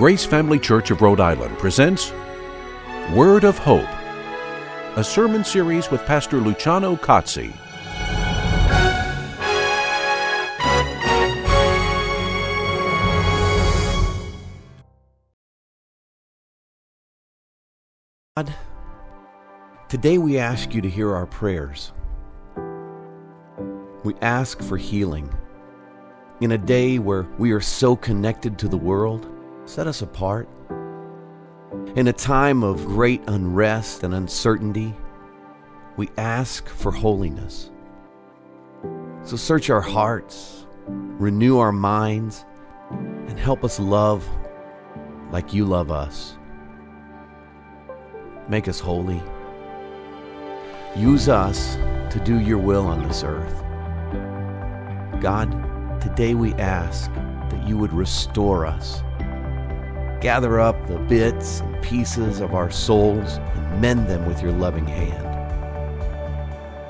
[0.00, 2.10] Grace Family Church of Rhode Island presents
[3.12, 3.84] Word of Hope,
[4.96, 7.52] a sermon series with Pastor Luciano Cozzi.
[18.38, 18.54] God,
[19.90, 21.92] today we ask you to hear our prayers.
[24.02, 25.30] We ask for healing.
[26.40, 29.28] In a day where we are so connected to the world,
[29.70, 30.48] set us apart.
[31.94, 34.92] In a time of great unrest and uncertainty,
[35.96, 37.70] we ask for holiness.
[39.22, 42.44] So search our hearts, renew our minds,
[42.90, 44.28] and help us love
[45.30, 46.36] like you love us.
[48.48, 49.22] Make us holy.
[50.96, 51.76] Use us
[52.12, 53.62] to do your will on this earth.
[55.22, 59.04] God, today we ask that you would restore us.
[60.20, 64.86] Gather up the bits and pieces of our souls and mend them with your loving
[64.86, 65.26] hand.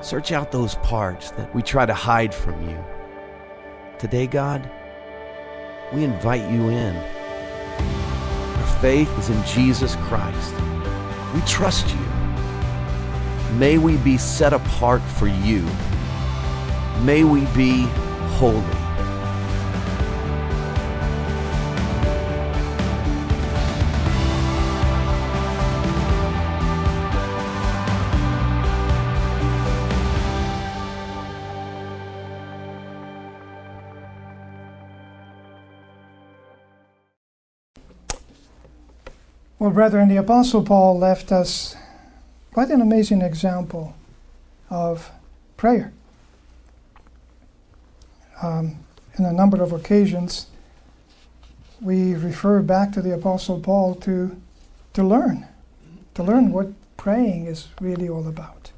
[0.03, 2.83] Search out those parts that we try to hide from you.
[3.99, 4.69] Today, God,
[5.93, 6.93] we invite you in.
[6.95, 10.53] Our faith is in Jesus Christ.
[11.33, 13.55] We trust you.
[13.57, 15.65] May we be set apart for you.
[17.03, 17.83] May we be
[18.37, 18.90] holy.
[39.61, 41.75] Well, brethren, the Apostle Paul left us
[42.51, 43.93] quite an amazing example
[44.71, 45.11] of
[45.55, 45.93] prayer.
[48.41, 48.79] Um,
[49.19, 50.47] in a number of occasions,
[51.79, 54.35] we refer back to the Apostle Paul to,
[54.93, 55.45] to learn,
[56.15, 58.71] to learn what praying is really all about.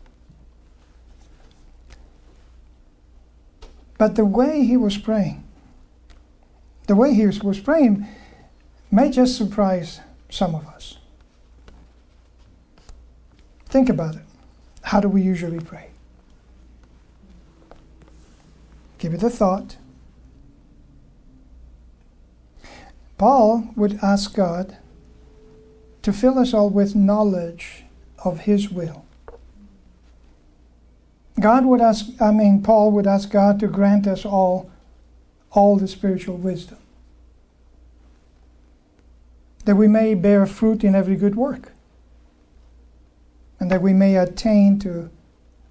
[3.97, 5.45] But the way he was praying,
[6.87, 8.05] the way he was praying
[8.91, 10.01] may just surprise
[10.33, 10.97] some of us.
[13.67, 14.23] Think about it.
[14.81, 15.91] How do we usually pray?
[18.97, 19.77] Give it a thought.
[23.19, 24.77] Paul would ask God
[26.01, 27.83] to fill us all with knowledge
[28.25, 29.05] of His will.
[31.39, 34.71] God would ask, I mean, Paul would ask God to grant us all
[35.51, 36.79] all the spiritual wisdom
[39.65, 41.71] that we may bear fruit in every good work,
[43.59, 45.09] and that we may attain to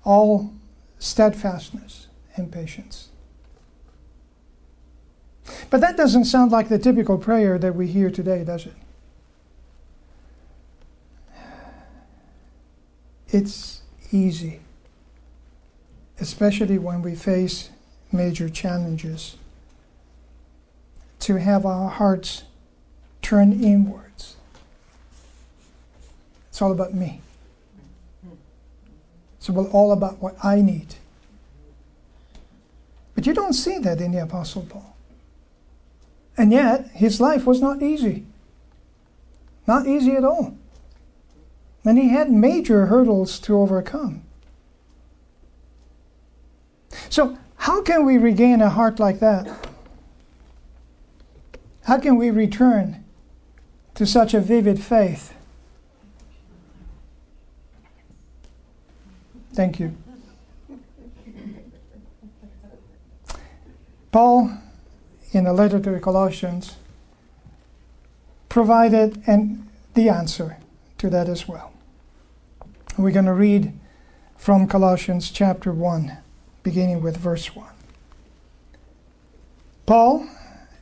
[0.04, 0.52] all
[0.98, 3.08] steadfastness and patience.
[5.70, 8.74] But that doesn't sound like the typical prayer that we hear today, does it?
[13.28, 14.60] It's easy,
[16.20, 17.70] especially when we face
[18.12, 19.36] major challenges,
[21.20, 22.44] to have our hearts
[23.32, 24.36] turn inwards.
[26.50, 27.22] It's all about me.
[29.38, 30.96] It's all about what I need.
[33.14, 34.94] But you don't see that in the Apostle Paul.
[36.36, 38.26] And yet, his life was not easy.
[39.66, 40.54] Not easy at all.
[41.86, 44.24] And he had major hurdles to overcome.
[47.08, 49.48] So, how can we regain a heart like that?
[51.84, 53.02] How can we return
[54.02, 55.32] to such a vivid faith.
[59.54, 59.96] Thank you.
[64.10, 64.58] Paul,
[65.30, 66.74] in the letter to the Colossians,
[68.48, 70.56] provided an, the answer
[70.98, 71.72] to that as well.
[72.98, 73.72] We're going to read
[74.36, 76.18] from Colossians chapter 1,
[76.64, 77.68] beginning with verse 1.
[79.86, 80.26] Paul,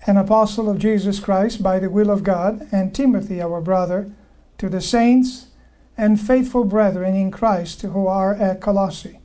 [0.06, 4.11] an apostle of Jesus Christ by the will of God, and Timothy, our brother,
[4.58, 5.49] to the saints
[5.97, 9.20] and faithful brethren in Christ who are at Colossae.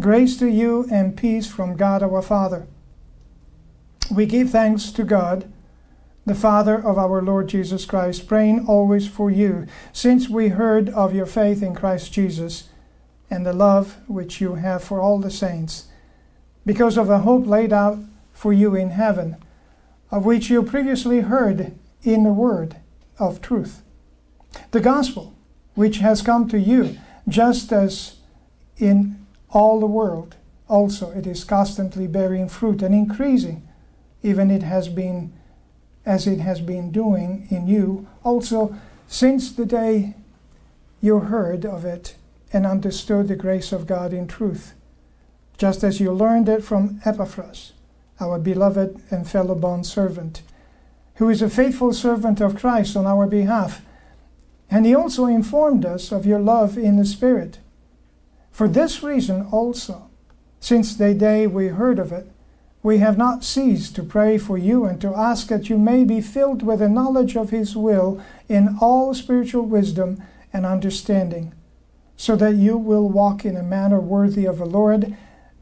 [0.00, 2.66] Grace to you and peace from God our Father.
[4.10, 5.52] We give thanks to God,
[6.24, 11.14] the Father of our Lord Jesus Christ, praying always for you, since we heard of
[11.14, 12.68] your faith in Christ Jesus
[13.28, 15.86] and the love which you have for all the saints,
[16.64, 17.98] because of the hope laid out
[18.32, 19.36] for you in heaven
[20.12, 22.76] of which you previously heard in the word
[23.18, 23.82] of truth.
[24.70, 25.34] The gospel,
[25.74, 28.16] which has come to you, just as
[28.76, 30.36] in all the world,
[30.68, 33.66] also it is constantly bearing fruit and increasing,
[34.22, 35.32] even it has been
[36.04, 38.74] as it has been doing in you also
[39.06, 40.14] since the day
[41.00, 42.16] you heard of it
[42.52, 44.74] and understood the grace of God in truth,
[45.56, 47.72] just as you learned it from Epaphras,
[48.22, 50.42] our beloved and fellow bond servant,
[51.16, 53.82] who is a faithful servant of Christ on our behalf.
[54.70, 57.58] And he also informed us of your love in the Spirit.
[58.50, 60.08] For this reason also,
[60.60, 62.30] since the day we heard of it,
[62.82, 66.20] we have not ceased to pray for you and to ask that you may be
[66.20, 70.22] filled with the knowledge of His will in all spiritual wisdom
[70.52, 71.54] and understanding,
[72.16, 75.16] so that you will walk in a manner worthy of the Lord,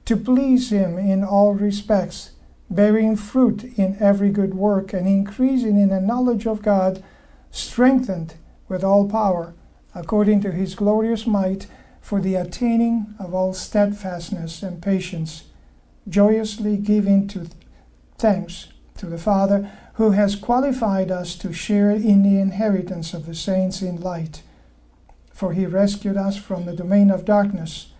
[0.06, 2.30] to please Him in all respects,
[2.70, 7.02] bearing fruit in every good work and increasing in the knowledge of God,
[7.50, 8.34] strengthened
[8.68, 9.54] with all power,
[9.94, 11.66] according to His glorious might,
[12.00, 15.44] for the attaining of all steadfastness and patience
[16.08, 17.48] joyously giving to
[18.18, 23.34] thanks to the Father who has qualified us to share in the inheritance of the
[23.34, 24.42] saints in light.
[25.32, 27.92] For he rescued us from the domain of darkness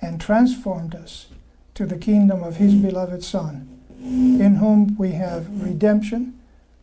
[0.00, 1.26] and transformed us
[1.74, 3.69] to the kingdom of his beloved Son,
[4.00, 6.38] in whom we have redemption,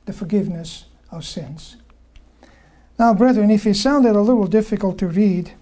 [0.05, 1.77] the forgiveness of sins.
[2.99, 5.53] Now, brethren, if it sounded a little difficult to read,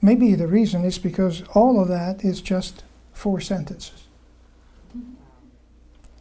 [0.00, 4.04] maybe the reason is because all of that is just four sentences.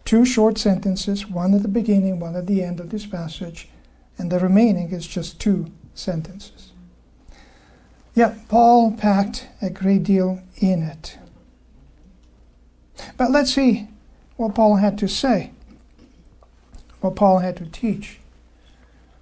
[0.06, 3.69] Two short sentences, one at the beginning, one at the end of this passage,
[4.18, 6.71] and the remaining is just two sentences.
[8.16, 11.18] Yeah, Paul packed a great deal in it.
[13.17, 13.87] But let's see
[14.37, 15.51] what Paul had to say,
[17.01, 18.19] what Paul had to teach,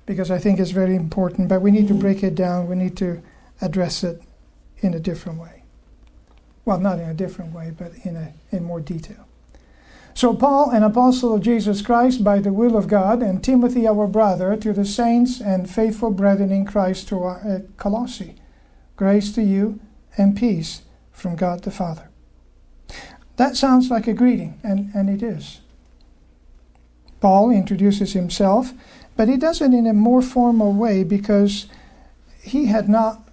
[0.05, 2.95] because I think it's very important, but we need to break it down, we need
[2.97, 3.21] to
[3.61, 4.21] address it
[4.79, 5.63] in a different way.
[6.65, 9.27] Well, not in a different way, but in, a, in more detail.
[10.13, 14.07] So, Paul, an apostle of Jesus Christ by the will of God, and Timothy, our
[14.07, 18.35] brother, to the saints and faithful brethren in Christ who are Colossae,
[18.95, 19.79] grace to you
[20.17, 20.81] and peace
[21.11, 22.06] from God the Father.
[23.37, 25.61] That sounds like a greeting, and, and it is.
[27.19, 28.73] Paul introduces himself,
[29.15, 31.67] but he does it in a more formal way because
[32.41, 33.27] he had not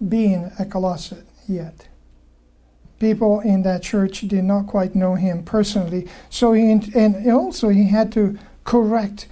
[0.00, 1.88] been a Colossae yet
[3.00, 6.06] people in that church did not quite know him personally.
[6.28, 9.26] So he and also he had to correct,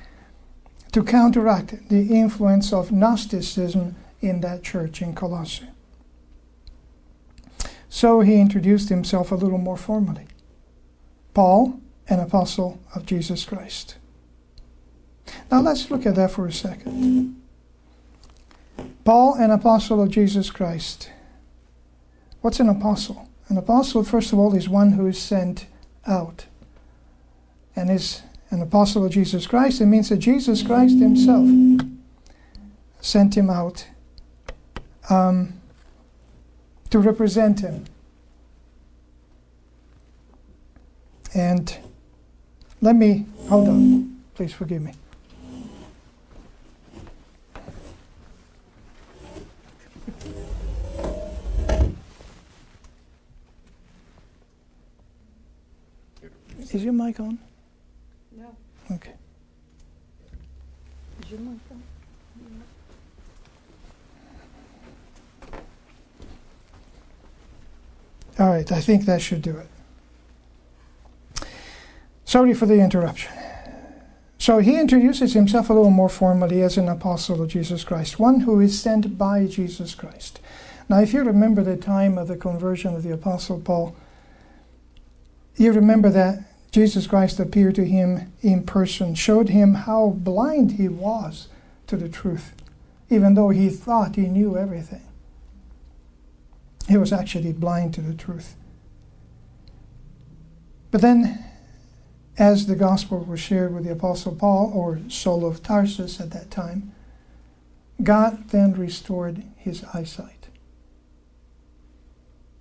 [0.91, 5.69] to counteract the influence of Gnosticism in that church in Colossae.
[7.89, 10.27] So he introduced himself a little more formally.
[11.35, 13.97] Paul, an apostle of Jesus Christ.
[15.51, 17.41] Now let's look at that for a second.
[19.05, 21.11] Paul, an apostle of Jesus Christ.
[22.41, 23.29] What's an apostle?
[23.49, 25.67] An apostle, first of all, is one who is sent
[26.07, 26.47] out.
[27.75, 29.81] And is an apostle of Jesus Christ.
[29.81, 31.49] It means that Jesus Christ himself
[33.01, 33.87] sent him out
[35.09, 35.58] um,
[36.91, 37.85] to represent him.
[41.35, 41.77] And
[42.81, 44.93] let me, hold on, please forgive me.
[56.71, 57.39] Is your mic on?
[58.37, 58.55] No.
[58.93, 59.15] Okay.
[61.23, 61.83] Is your mic on?
[68.39, 69.69] All right, I think that should do it.
[72.25, 73.31] Sorry for the interruption.
[74.39, 78.41] So he introduces himself a little more formally as an apostle of Jesus Christ, one
[78.41, 80.41] who is sent by Jesus Christ.
[80.89, 83.95] Now, if you remember the time of the conversion of the apostle Paul,
[85.57, 90.89] you remember that Jesus Christ appeared to him in person, showed him how blind he
[90.89, 91.49] was
[91.89, 92.55] to the truth,
[93.11, 95.07] even though he thought he knew everything.
[96.89, 98.55] He was actually blind to the truth.
[100.91, 101.45] But then,
[102.39, 106.51] as the gospel was shared with the Apostle Paul, or Saul of Tarsus at that
[106.51, 106.93] time,
[108.03, 110.49] God then restored his eyesight.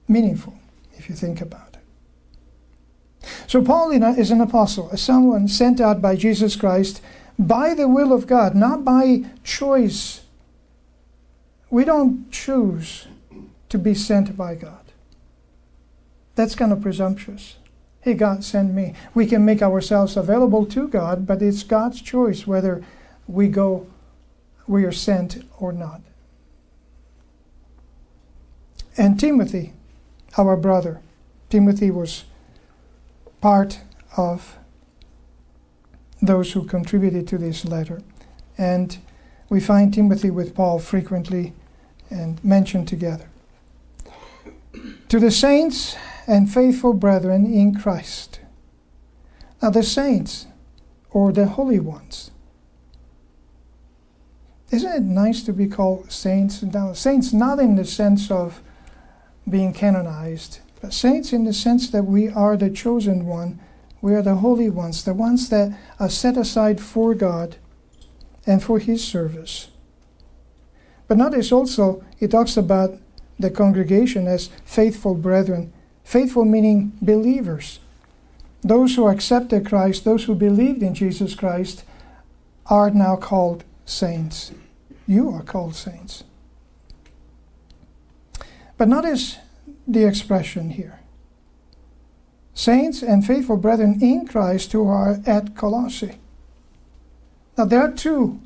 [0.07, 0.57] Meaningful,
[0.93, 3.27] if you think about it.
[3.45, 7.01] So Paul is an apostle, someone sent out by Jesus Christ
[7.37, 10.21] by the will of God, not by choice.
[11.69, 13.07] We don't choose
[13.69, 14.85] to be sent by God.
[16.35, 17.57] That's kind of presumptuous.
[18.07, 18.93] Hey, God, send me.
[19.13, 22.81] We can make ourselves available to God, but it's God's choice whether
[23.27, 23.85] we go,
[24.65, 25.99] we are sent or not.
[28.95, 29.73] And Timothy,
[30.37, 31.01] our brother,
[31.49, 32.23] Timothy was
[33.41, 33.81] part
[34.15, 34.57] of
[36.21, 38.01] those who contributed to this letter.
[38.57, 38.99] And
[39.49, 41.51] we find Timothy with Paul frequently
[42.09, 43.27] and mentioned together.
[45.09, 45.95] To the saints
[46.27, 48.41] and faithful brethren in Christ.
[49.61, 50.47] Now, the saints,
[51.09, 52.31] or the holy ones,
[54.69, 56.61] isn't it nice to be called saints?
[56.61, 58.61] Now, saints not in the sense of
[59.49, 63.59] being canonized, but saints in the sense that we are the chosen one,
[64.01, 67.55] we are the holy ones, the ones that are set aside for God
[68.45, 69.69] and for His service.
[71.07, 72.99] But notice also, it talks about
[73.39, 75.73] the congregation as faithful brethren.
[76.03, 77.79] Faithful meaning believers.
[78.61, 81.83] Those who accepted Christ, those who believed in Jesus Christ,
[82.65, 84.51] are now called saints.
[85.05, 86.23] You are called saints.
[88.77, 89.37] But notice
[89.87, 90.99] the expression here
[92.53, 96.17] saints and faithful brethren in Christ who are at Colossae.
[97.55, 98.41] Now, there are two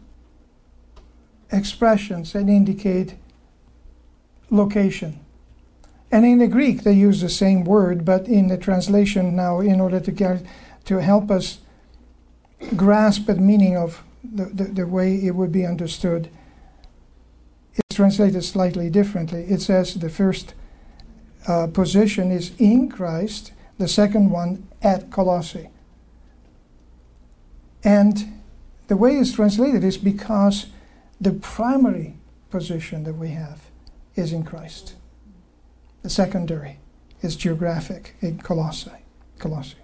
[1.50, 3.16] expressions that indicate
[4.52, 5.20] location.
[6.12, 9.80] And in the Greek, they use the same word, but in the translation now, in
[9.80, 10.44] order to get
[10.86, 11.60] to help us
[12.76, 16.30] grasp the meaning of the, the, the way it would be understood,
[17.74, 19.44] it's translated slightly differently.
[19.44, 20.54] It says the first
[21.48, 25.70] uh, position is in Christ, the second one at Colossae.
[27.84, 28.42] And
[28.90, 30.68] the way it's translated is because
[31.22, 32.18] the primary
[32.50, 33.71] position that we have
[34.16, 34.96] is in Christ.
[36.04, 36.80] The secondary
[37.22, 38.92] is geographic in Colossae.
[39.40, 39.76] Colossae.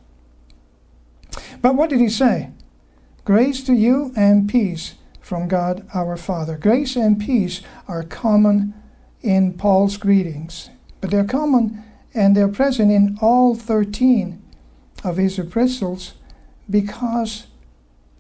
[1.62, 2.51] But what did he say?
[3.25, 6.57] Grace to you and peace from God our Father.
[6.57, 8.74] Grace and peace are common
[9.22, 10.69] in Paul's greetings,
[11.01, 14.41] but they're common and they're present in all 13
[15.03, 16.13] of his epistles
[16.69, 17.48] because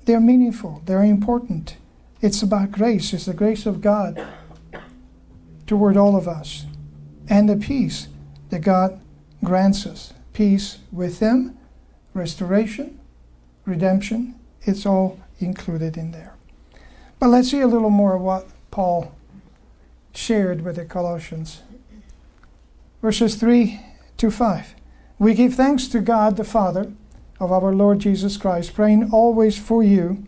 [0.05, 1.77] they're meaningful, they're important.
[2.21, 4.25] It's about grace, it's the grace of God
[5.67, 6.65] toward all of us,
[7.29, 8.07] and the peace
[8.49, 8.99] that God
[9.43, 10.13] grants us.
[10.33, 11.57] Peace with Him,
[12.13, 12.99] restoration,
[13.65, 16.33] redemption, it's all included in there.
[17.19, 19.13] But let's see a little more of what Paul
[20.13, 21.61] shared with the Colossians.
[23.01, 23.79] Verses 3
[24.17, 24.75] to 5.
[25.19, 26.91] We give thanks to God the Father
[27.39, 30.25] of our Lord Jesus Christ, praying always for you.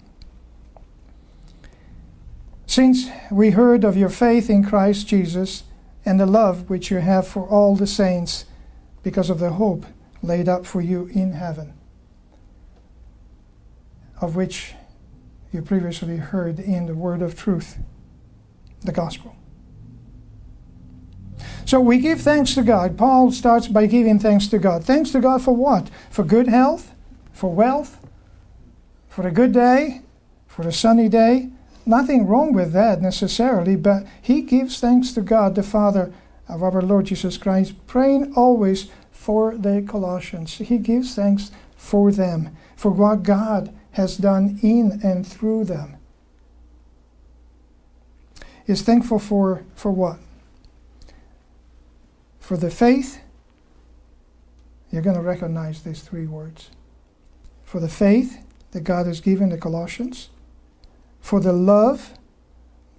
[2.69, 5.63] Since we heard of your faith in Christ Jesus
[6.05, 8.45] and the love which you have for all the saints
[9.01, 9.88] because of the hope
[10.21, 11.73] laid up for you in heaven,
[14.21, 14.75] of which
[15.51, 17.79] you previously heard in the word of truth,
[18.81, 19.35] the gospel.
[21.65, 22.99] So we give thanks to God.
[22.99, 24.83] Paul starts by giving thanks to God.
[24.83, 25.89] Thanks to God for what?
[26.11, 26.93] For good health,
[27.31, 27.97] for wealth,
[29.07, 30.01] for a good day,
[30.45, 31.49] for a sunny day.
[31.89, 36.13] Nothing wrong with that necessarily, but he gives thanks to God, the Father
[36.48, 40.53] of our Lord Jesus Christ, praying always for the Colossians.
[40.60, 45.98] He gives thanks for them, for what God has done in and through them.
[48.67, 50.19] Is thankful for, for what?
[52.39, 53.19] For the faith,
[54.91, 56.69] you're going to recognize these three words.
[57.63, 60.29] For the faith that God has given the Colossians,
[61.19, 62.13] for the love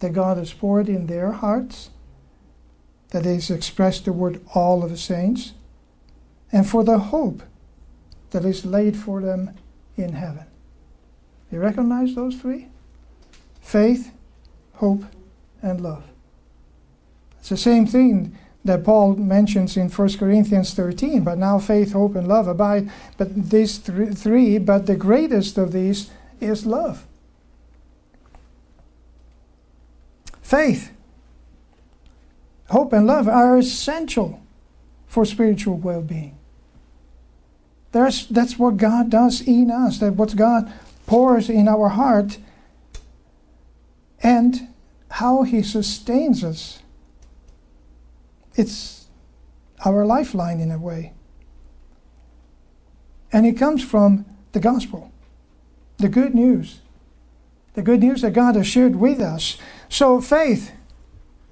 [0.00, 1.90] that God has poured in their hearts,
[3.10, 5.52] that is expressed toward all of the saints,
[6.52, 7.42] and for the hope
[8.30, 9.54] that is laid for them
[9.96, 10.44] in heaven.
[11.50, 12.68] You recognize those three?
[13.60, 14.12] Faith,
[14.74, 15.04] hope,
[15.62, 16.04] and love.
[17.38, 22.14] It's the same thing that Paul mentions in 1 Corinthians 13, but now faith, hope,
[22.14, 22.90] and love abide.
[23.16, 26.10] But these th- three, but the greatest of these
[26.40, 27.06] is love.
[30.50, 30.90] Faith,
[32.70, 34.42] hope, and love are essential
[35.06, 36.36] for spiritual well being.
[37.92, 40.72] that's what God does in us, that what God
[41.06, 42.38] pours in our heart
[44.24, 44.66] and
[45.12, 46.82] how He sustains us.
[48.56, 49.06] It's
[49.84, 51.12] our lifeline in a way.
[53.32, 55.12] And it comes from the gospel,
[55.98, 56.80] the good news,
[57.74, 59.56] the good news that God has shared with us.
[59.90, 60.72] So, faith,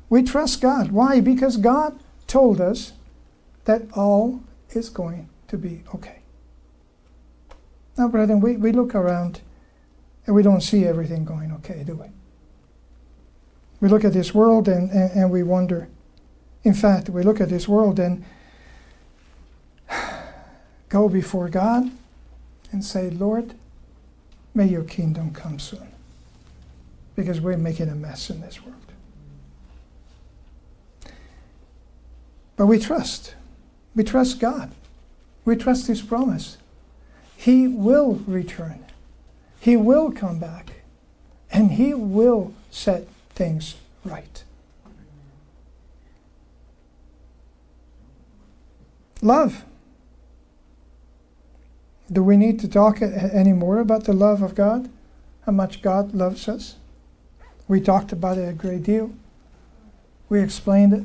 [0.09, 0.90] we trust God.
[0.90, 1.21] Why?
[1.21, 2.95] Because God told us
[3.66, 4.40] that all
[4.71, 6.21] is going to be okay.
[7.99, 9.42] Now, brethren, we, we look around
[10.25, 12.07] and we don't see everything going okay, do we?
[13.80, 15.88] We look at this world and, and, and we wonder.
[16.64, 18.25] In fact, we look at this world and
[20.88, 21.90] go before God
[22.73, 23.54] and say, Lord,
[24.59, 25.98] May your kingdom come soon.
[27.18, 28.76] Because we're making a mess in this world.
[32.54, 33.34] But we trust.
[33.96, 34.70] We trust God.
[35.44, 36.58] We trust His promise.
[37.37, 38.84] He will return.
[39.58, 40.82] He will come back.
[41.50, 44.44] And He will set things right.
[49.20, 49.64] Love.
[52.12, 54.88] Do we need to talk any more about the love of God?
[55.46, 56.76] How much God loves us?
[57.68, 59.12] We talked about it a great deal.
[60.28, 61.04] We explained it.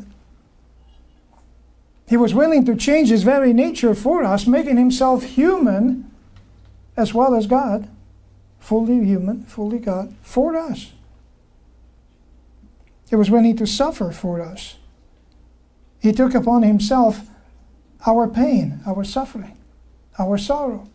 [2.08, 6.10] He was willing to change his very nature for us, making himself human
[6.96, 7.90] as well as God,
[8.60, 10.92] fully human, fully God, for us.
[13.10, 14.76] He was willing to suffer for us.
[16.00, 17.22] He took upon himself
[18.06, 19.58] our pain, our suffering,
[20.20, 20.90] our sorrow,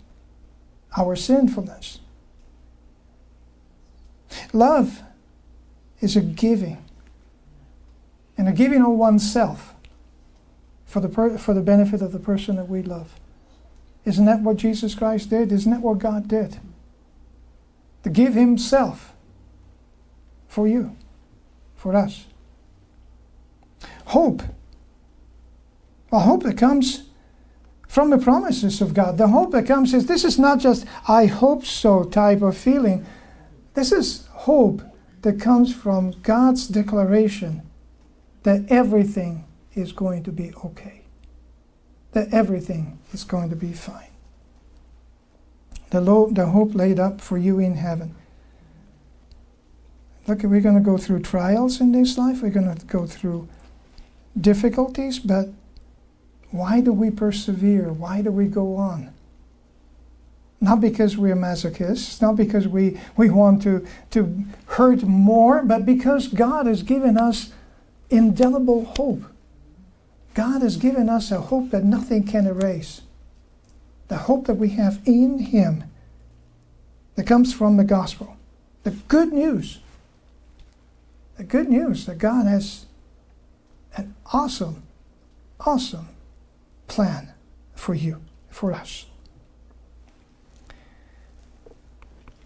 [0.96, 2.00] our sinfulness.
[4.52, 5.02] Love
[6.00, 6.84] is a giving,
[8.36, 9.74] and a giving of oneself
[10.84, 13.18] for the, per- for the benefit of the person that we love.
[14.04, 15.52] Isn't that what Jesus Christ did?
[15.52, 16.58] Isn't that what God did?
[18.04, 19.12] To give Himself
[20.46, 20.96] for you,
[21.76, 22.26] for us.
[24.06, 24.42] Hope.
[26.10, 27.04] A hope that comes
[27.86, 29.18] from the promises of God.
[29.18, 33.04] The hope that comes is this is not just I hope so type of feeling.
[33.74, 34.80] This is hope
[35.22, 37.62] that comes from God's declaration
[38.42, 39.44] that everything
[39.74, 41.02] is going to be okay,
[42.12, 44.10] that everything is going to be fine.
[45.90, 48.14] The, lo- the hope laid up for you in heaven.
[50.26, 53.48] Look, we're going to go through trials in this life, we're going to go through
[54.38, 55.48] difficulties, but
[56.50, 57.92] why do we persevere?
[57.92, 59.12] Why do we go on?
[60.60, 66.28] Not because we're masochists, not because we, we want to, to hurt more, but because
[66.28, 67.52] God has given us
[68.10, 69.22] indelible hope.
[70.34, 73.02] God has given us a hope that nothing can erase.
[74.08, 75.84] The hope that we have in Him
[77.14, 78.36] that comes from the gospel.
[78.84, 79.78] The good news.
[81.36, 82.86] The good news that God has
[83.96, 84.84] an awesome,
[85.60, 86.08] awesome
[86.86, 87.30] plan
[87.74, 89.06] for you, for us.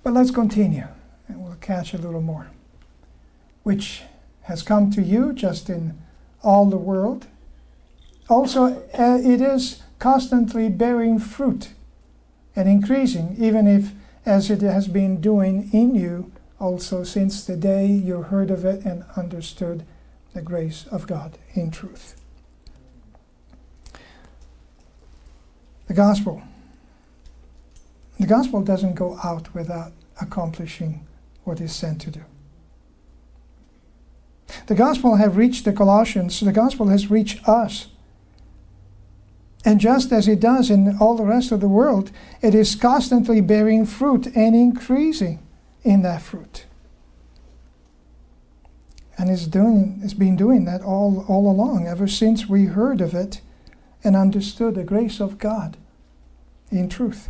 [0.03, 0.87] But let's continue
[1.29, 2.51] and we'll catch a little more.
[3.63, 4.03] Which
[4.43, 5.99] has come to you just in
[6.43, 7.27] all the world.
[8.29, 11.71] Also, uh, it is constantly bearing fruit
[12.57, 13.93] and increasing, even if
[14.27, 18.85] as it has been doing in you also since the day you heard of it
[18.85, 19.85] and understood
[20.33, 22.17] the grace of God in truth.
[25.89, 26.43] The gospel.
[28.23, 31.05] The gospel doesn't go out without accomplishing
[31.43, 32.23] what is sent to do.
[34.69, 37.89] The gospel have reached the Colossians, the gospel has reached us.
[39.65, 43.41] And just as it does in all the rest of the world, it is constantly
[43.41, 45.45] bearing fruit and increasing
[45.83, 46.67] in that fruit.
[49.19, 53.15] And it's doing it's been doing that all, all along, ever since we heard of
[53.15, 53.41] it
[54.05, 55.77] and understood the grace of God
[56.71, 57.29] in truth.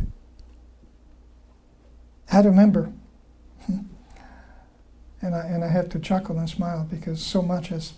[2.31, 2.91] I remember,
[3.67, 7.93] and I, and I have to chuckle and smile because so much has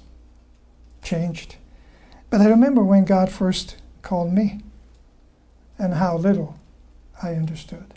[1.02, 1.56] changed.
[2.30, 4.62] But I remember when God first called me
[5.78, 6.60] and how little
[7.22, 7.94] I understood.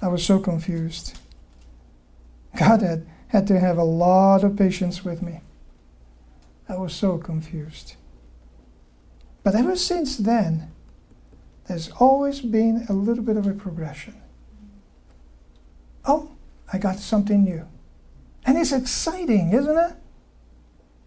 [0.00, 1.18] I was so confused.
[2.56, 5.40] God had, had to have a lot of patience with me.
[6.68, 7.96] I was so confused.
[9.42, 10.70] But ever since then,
[11.68, 14.21] there's always been a little bit of a progression.
[16.04, 16.30] Oh,
[16.72, 17.66] I got something new.
[18.44, 19.92] And it's exciting, isn't it?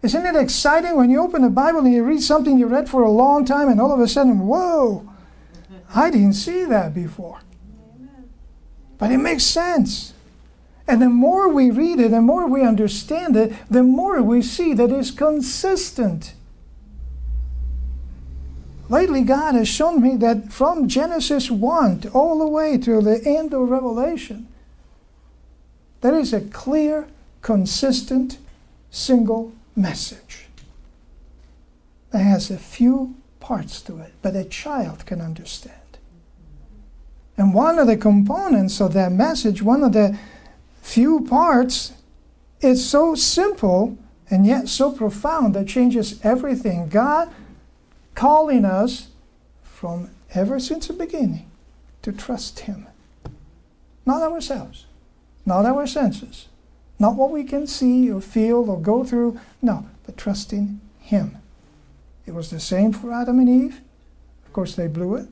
[0.02, 3.02] Isn't it exciting when you open the Bible and you read something you read for
[3.02, 5.08] a long time and all of a sudden, whoa,
[5.94, 7.40] I didn't see that before.
[8.98, 10.14] But it makes sense.
[10.88, 14.72] And the more we read it, the more we understand it, the more we see
[14.74, 16.34] that it's consistent.
[18.88, 23.52] Lately, God has shown me that from Genesis 1 all the way to the end
[23.52, 24.46] of Revelation,
[26.06, 27.08] there is a clear,
[27.42, 28.38] consistent,
[28.92, 30.46] single message
[32.12, 35.98] that has a few parts to it, but a child can understand.
[37.36, 40.16] And one of the components of that message, one of the
[40.80, 41.92] few parts,
[42.60, 43.98] is so simple
[44.30, 46.88] and yet so profound that changes everything.
[46.88, 47.32] God
[48.14, 49.08] calling us
[49.64, 51.50] from ever since the beginning
[52.02, 52.86] to trust Him.
[54.06, 54.86] not ourselves,
[55.46, 56.48] not our senses,
[56.98, 59.40] not what we can see or feel or go through.
[59.62, 61.38] No, but trusting Him.
[62.26, 63.80] It was the same for Adam and Eve.
[64.44, 65.28] Of course, they blew it.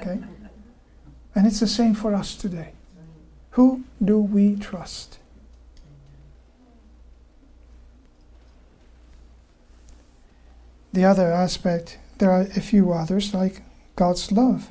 [0.00, 0.20] Okay?
[1.34, 2.72] And it's the same for us today.
[3.52, 5.18] Who do we trust?
[10.92, 13.62] The other aspect, there are a few others, like
[13.96, 14.70] God's love.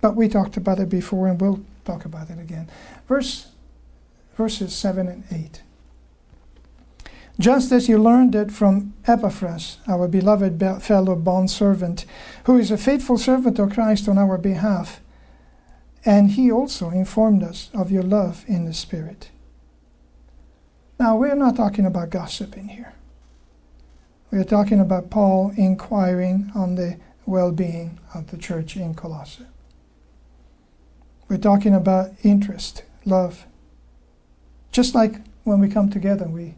[0.00, 2.68] But we talked about it before and we'll talk about it again.
[3.08, 3.48] Verse,
[4.36, 5.62] verses 7 and 8.
[7.40, 12.04] Just as you learned it from Epaphras, our beloved fellow bondservant,
[12.44, 15.00] who is a faithful servant of Christ on our behalf,
[16.04, 19.30] and he also informed us of your love in the Spirit.
[20.98, 22.94] Now, we're not talking about gossiping here.
[24.30, 29.46] We're talking about Paul inquiring on the well being of the church in Colossae.
[31.28, 33.46] We're talking about interest, love.
[34.72, 36.54] Just like when we come together, and we,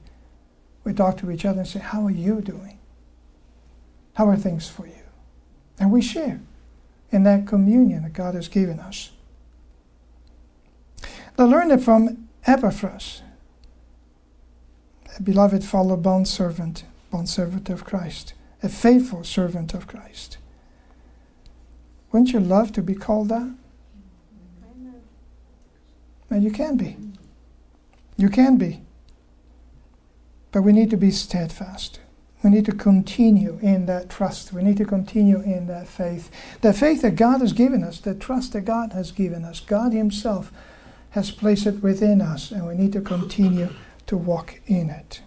[0.85, 2.79] we talk to each other and say, How are you doing?
[4.14, 5.03] How are things for you?
[5.79, 6.40] And we share
[7.11, 9.11] in that communion that God has given us.
[11.38, 13.22] I learned it from Epaphras,
[15.18, 20.38] a beloved fellow bond servant bondservant of Christ, a faithful servant of Christ.
[22.12, 23.55] Wouldn't you love to be called that?
[26.30, 26.96] And you can be.
[28.16, 28.82] You can be.
[30.52, 32.00] But we need to be steadfast.
[32.42, 34.52] We need to continue in that trust.
[34.52, 36.30] We need to continue in that faith.
[36.62, 39.60] The faith that God has given us, the trust that God has given us.
[39.60, 40.50] God Himself
[41.10, 43.70] has placed it within us, and we need to continue
[44.06, 45.22] to walk in it.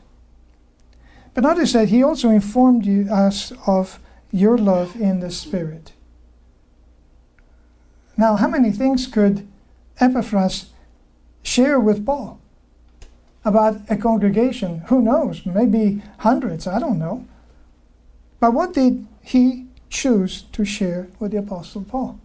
[1.33, 3.99] But notice that he also informed you, us of
[4.31, 5.93] your love in the Spirit.
[8.15, 9.47] Now, how many things could
[9.99, 10.67] Epaphras
[11.43, 12.39] share with Paul
[13.45, 14.79] about a congregation?
[14.87, 15.45] Who knows?
[15.45, 17.27] Maybe hundreds, I don't know.
[18.39, 22.19] But what did he choose to share with the Apostle Paul?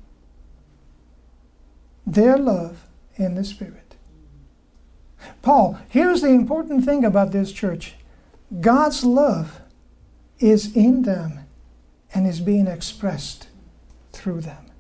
[2.06, 3.96] Their love in the Spirit.
[5.42, 7.94] Paul, here's the important thing about this church
[8.60, 9.60] God's love
[10.38, 11.40] is in them
[12.14, 13.48] and is being expressed
[14.12, 14.70] through them.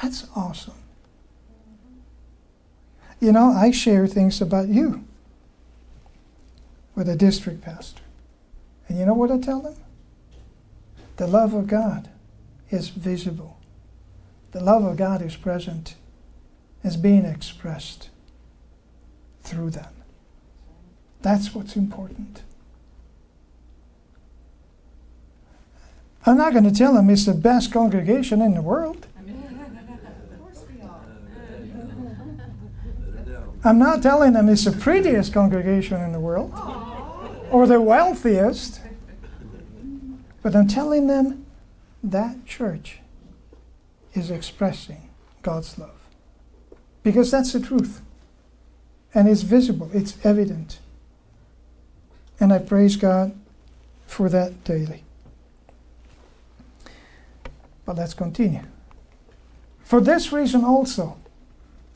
[0.00, 0.79] That's awesome.
[3.20, 5.04] You know, I share things about you
[6.94, 8.02] with a district pastor.
[8.88, 9.76] And you know what I tell them?
[11.16, 12.08] The love of God
[12.70, 13.58] is visible.
[14.52, 15.94] The love of God is present,
[16.82, 18.08] is being expressed
[19.42, 19.92] through them.
[21.22, 22.42] That's what's important.
[26.26, 29.06] I'm not going to tell them it's the best congregation in the world.
[33.62, 36.52] I'm not telling them it's the prettiest congregation in the world
[37.50, 38.80] or the wealthiest.
[40.42, 41.44] But I'm telling them
[42.02, 43.00] that church
[44.14, 45.10] is expressing
[45.42, 46.00] God's love.
[47.02, 48.00] Because that's the truth.
[49.12, 50.78] And it's visible, it's evident.
[52.38, 53.34] And I praise God
[54.06, 55.04] for that daily.
[57.84, 58.62] But let's continue.
[59.82, 61.18] For this reason also,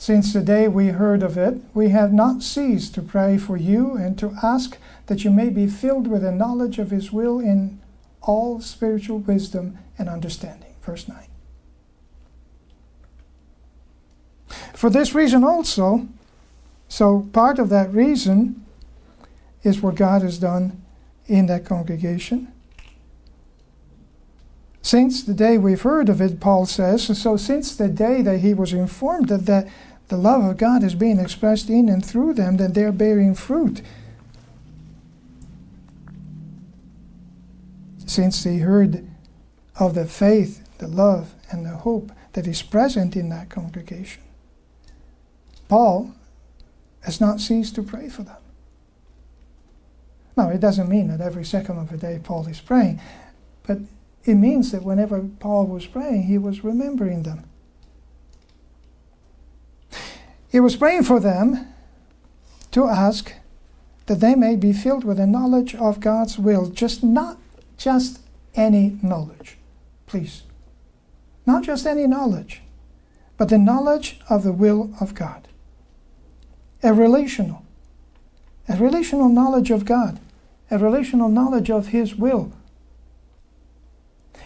[0.05, 3.97] since the day we heard of it, we have not ceased to pray for you
[3.97, 7.81] and to ask that you may be filled with the knowledge of His will in
[8.21, 10.75] all spiritual wisdom and understanding.
[10.83, 11.27] Verse 9.
[14.75, 16.07] For this reason also,
[16.87, 18.63] so part of that reason
[19.63, 20.83] is what God has done
[21.29, 22.53] in that congregation.
[24.83, 28.53] Since the day we've heard of it, Paul says, so since the day that he
[28.53, 29.67] was informed that the,
[30.09, 33.81] the love of God is being expressed in and through them, that they're bearing fruit.
[38.07, 39.09] Since they heard
[39.79, 44.23] of the faith, the love, and the hope that is present in that congregation,
[45.69, 46.15] Paul
[47.03, 48.37] has not ceased to pray for them.
[50.37, 53.01] Now, it doesn't mean that every second of the day Paul is praying,
[53.67, 53.79] but
[54.25, 57.45] it means that whenever Paul was praying, he was remembering them.
[60.55, 61.67] He was praying for them
[62.71, 63.33] to ask
[64.07, 67.39] that they may be filled with a knowledge of God's will, just not
[67.77, 68.21] just
[68.55, 69.59] any knowledge,
[70.07, 70.45] please.
[71.45, 72.63] Not just any knowledge,
[73.37, 75.49] but the knowledge of the will of God.
[76.85, 77.65] A relational,
[78.69, 80.21] a relational knowledge of God
[80.71, 82.53] a relational knowledge of His will.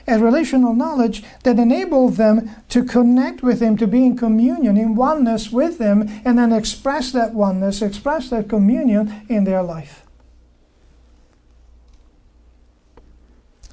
[0.08, 4.94] A relational knowledge that enabled them to connect with Him, to be in communion, in
[4.94, 10.04] oneness with Him, and then express that oneness, express that communion in their life.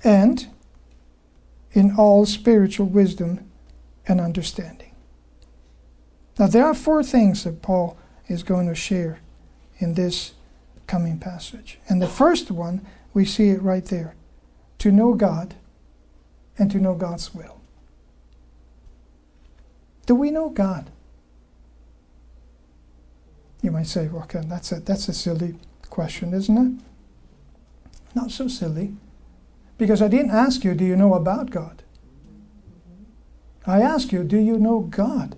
[0.04, 0.48] And
[1.72, 3.50] in all spiritual wisdom
[4.08, 4.92] and understanding.
[6.38, 9.20] Now, there are four things that Paul is going to share
[9.80, 10.34] in this
[10.88, 11.80] coming passage.
[11.88, 14.16] And the first one, we see it right there
[14.80, 15.56] to know God
[16.58, 17.60] and to know God's will.
[20.06, 20.92] Do we know God?
[23.62, 25.56] You might say, well, okay, that's a, that's a silly
[25.90, 26.84] question, isn't it?
[28.14, 28.96] Not so silly.
[29.78, 31.84] Because I didn't ask you, do you know about God?
[33.68, 35.36] I ask you, do you know God?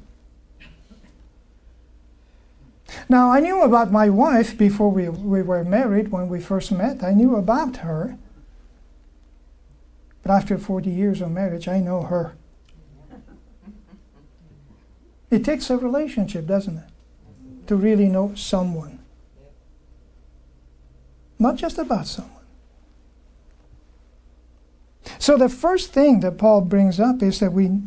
[3.09, 7.03] Now, I knew about my wife before we, we were married, when we first met.
[7.03, 8.17] I knew about her.
[10.27, 12.35] But after 40 years of marriage, I know her.
[15.31, 16.89] It takes a relationship, doesn't it?
[17.67, 18.99] To really know someone.
[21.39, 22.43] Not just about someone.
[25.17, 27.79] So the first thing that Paul brings up is that we,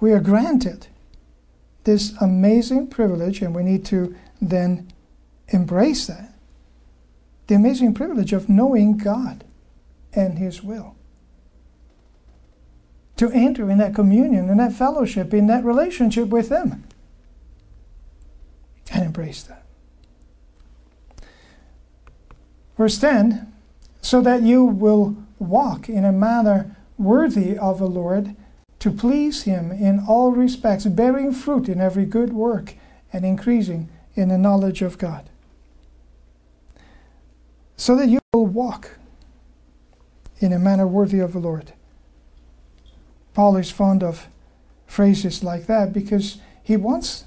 [0.00, 0.88] we are granted
[1.84, 4.92] this amazing privilege, and we need to then
[5.48, 6.34] embrace that.
[7.46, 9.42] The amazing privilege of knowing God
[10.12, 10.96] and His will.
[13.16, 16.84] To enter in that communion, in that fellowship, in that relationship with Him.
[18.92, 19.64] And embrace that.
[22.76, 23.52] Verse 10
[24.04, 28.36] so that you will walk in a manner worthy of the Lord
[28.78, 32.74] to please Him in all respects, bearing fruit in every good work
[33.14, 35.30] and increasing in the knowledge of God.
[37.78, 38.98] So that you will walk
[40.38, 41.72] in a manner worthy of the Lord.
[43.34, 44.28] Paul is fond of
[44.86, 47.24] phrases like that because he wants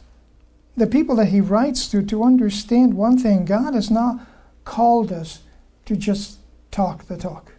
[0.75, 4.19] the people that he writes to to understand one thing God has not
[4.63, 5.39] called us
[5.85, 6.39] to just
[6.71, 7.53] talk the talk.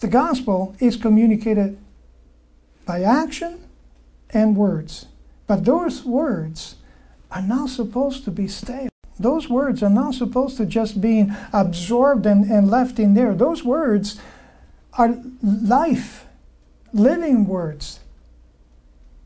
[0.00, 1.78] The gospel is communicated
[2.86, 3.64] by action
[4.30, 5.06] and words.
[5.46, 6.76] But those words
[7.30, 8.88] are not supposed to be stale.
[9.18, 13.34] Those words are not supposed to just be absorbed and, and left in there.
[13.34, 14.20] Those words
[14.98, 16.23] are life,
[16.94, 18.00] living words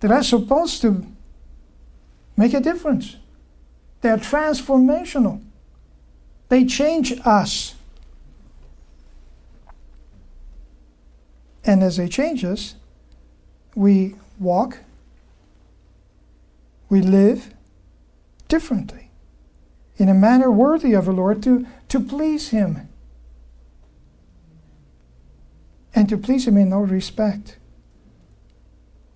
[0.00, 1.06] that are supposed to
[2.36, 3.16] make a difference.
[4.00, 5.42] They are transformational.
[6.48, 7.74] They change us.
[11.64, 12.74] And as they change us,
[13.74, 14.78] we walk,
[16.88, 17.52] we live
[18.48, 19.10] differently
[19.98, 22.88] in a manner worthy of the Lord to, to please Him.
[25.94, 27.57] And to please Him in all respect.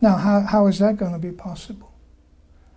[0.02, 1.92] Now, how, how is that going to be possible?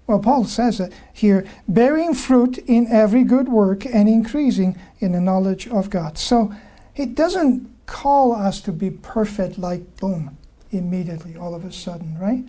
[0.06, 5.20] Well, Paul says it here bearing fruit in every good work and increasing in the
[5.20, 6.20] knowledge of God.
[6.20, 6.54] So
[6.96, 10.38] it doesn't call us to be perfect like boom
[10.70, 12.46] immediately, all of a sudden, right?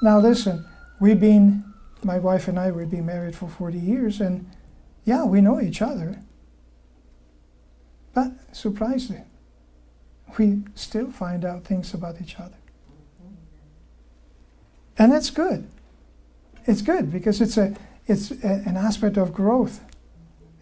[0.00, 0.64] Now, listen,
[1.00, 1.64] we've been,
[2.04, 4.48] my wife and I, we've been married for 40 years, and
[5.04, 6.20] yeah, we know each other.
[8.14, 9.24] But surprisingly,
[10.38, 12.56] we still find out things about each other.
[14.98, 15.68] And that's good.
[16.66, 17.74] It's good because it's, a,
[18.06, 19.80] it's a, an aspect of growth,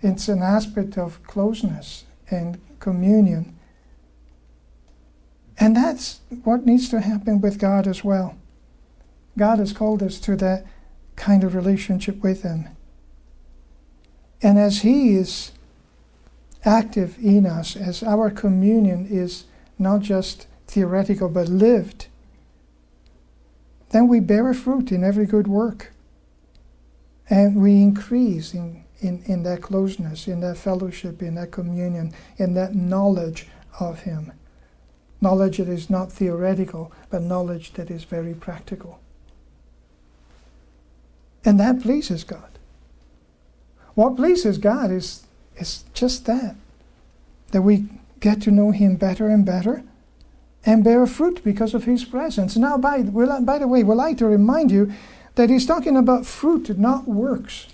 [0.02, 3.58] it's an aspect of closeness and communion
[5.60, 8.34] and that's what needs to happen with God as well.
[9.36, 10.64] God has called us to that
[11.16, 12.68] kind of relationship with Him.
[14.42, 15.52] And as He is
[16.64, 19.44] active in us, as our communion is
[19.78, 22.06] not just theoretical but lived,
[23.90, 25.92] then we bear fruit in every good work.
[27.28, 32.54] And we increase in, in, in that closeness, in that fellowship, in that communion, in
[32.54, 33.46] that knowledge
[33.78, 34.32] of Him.
[35.20, 39.00] Knowledge that is not theoretical, but knowledge that is very practical.
[41.44, 42.58] And that pleases God.
[43.94, 45.26] What pleases God is,
[45.56, 46.56] is just that
[47.50, 47.86] that we
[48.20, 49.82] get to know Him better and better
[50.64, 52.56] and bear fruit because of His presence.
[52.56, 54.92] Now, by, by the way, we'd like to remind you
[55.34, 57.68] that He's talking about fruit, not works.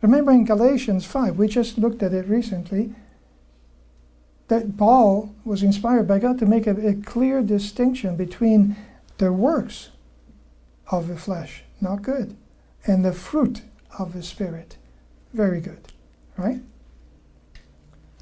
[0.00, 2.94] Remember in Galatians 5, we just looked at it recently
[4.48, 8.76] that Paul was inspired by God to make a, a clear distinction between
[9.18, 9.90] the works
[10.90, 12.36] of the flesh, not good,
[12.86, 13.62] and the fruit
[13.98, 14.76] of the Spirit,
[15.32, 15.92] very good.
[16.36, 16.60] Right?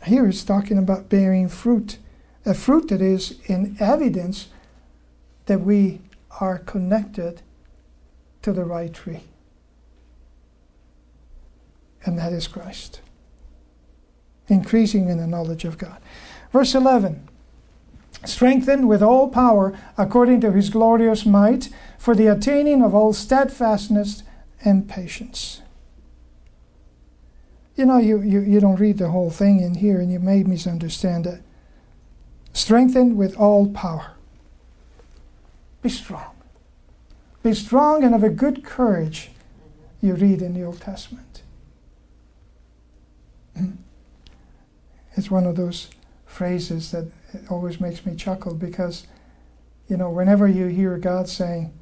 [0.06, 1.98] Here he's talking about bearing fruit,
[2.44, 4.48] a fruit that is in evidence
[5.46, 6.00] that we
[6.40, 7.42] are connected
[8.42, 9.24] to the right tree.
[12.04, 13.00] And that is Christ.
[14.48, 16.00] Increasing in the knowledge of God.
[16.52, 17.28] Verse 11
[18.24, 24.22] Strengthened with all power according to his glorious might for the attaining of all steadfastness
[24.64, 25.62] and patience.
[27.76, 30.42] You know, you, you, you don't read the whole thing in here, and you may
[30.42, 31.42] misunderstand it.
[32.52, 34.12] Strengthened with all power.
[35.82, 36.34] Be strong.
[37.42, 39.30] Be strong and of a good courage,
[40.02, 41.42] you read in the Old Testament.
[43.56, 43.70] Hmm.
[45.16, 45.88] It's one of those
[46.26, 47.10] phrases that
[47.48, 49.06] always makes me chuckle because,
[49.88, 51.72] you know, whenever you hear God saying,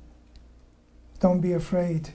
[1.20, 2.10] don't be afraid,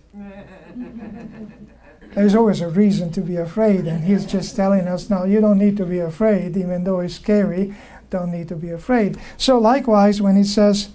[2.13, 5.57] there's always a reason to be afraid, and He's just telling us, now you don't
[5.57, 7.75] need to be afraid, even though it's scary,
[8.13, 9.17] don't need to be afraid.
[9.37, 10.89] So, likewise, when He says,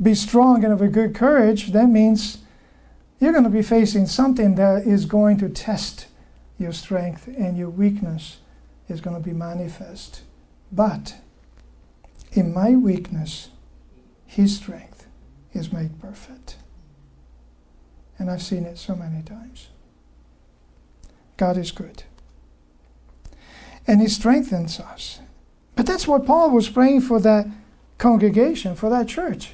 [0.00, 2.38] be strong and of a good courage, that means
[3.20, 6.06] you're going to be facing something that is going to test
[6.58, 8.38] your strength and your weakness
[8.88, 10.22] is going to be manifest.
[10.72, 11.16] But
[12.32, 13.50] in my weakness,
[14.26, 15.06] His strength
[15.52, 16.56] is made perfect.
[18.18, 19.68] And I've seen it so many times.
[21.36, 22.04] God is good.
[23.86, 25.20] And He strengthens us.
[25.78, 27.46] But that's what Paul was praying for that
[27.98, 29.52] congregation, for that church.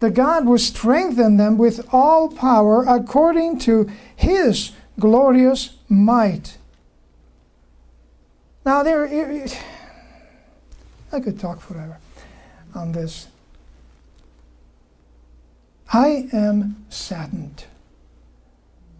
[0.00, 6.56] That God would strengthen them with all power according to His glorious might.
[8.64, 9.06] Now, there,
[11.12, 11.98] I could talk forever
[12.74, 13.28] on this.
[15.92, 17.66] I am saddened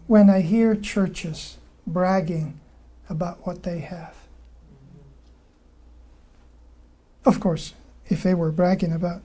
[0.07, 2.61] when I hear churches bragging
[3.09, 4.24] about what they have.
[7.25, 7.75] Of course,
[8.07, 9.23] if they were bragging about